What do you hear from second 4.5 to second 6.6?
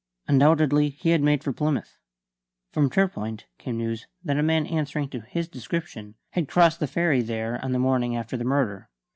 answering to his description had